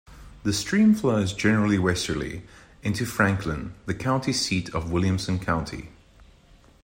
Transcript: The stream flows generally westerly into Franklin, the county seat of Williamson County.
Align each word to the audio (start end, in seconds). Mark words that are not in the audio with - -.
The 0.41 0.51
stream 0.51 0.95
flows 0.95 1.31
generally 1.31 1.77
westerly 1.77 2.41
into 2.81 3.05
Franklin, 3.05 3.75
the 3.85 3.93
county 3.93 4.33
seat 4.33 4.73
of 4.73 4.91
Williamson 4.91 5.37
County. 5.37 5.89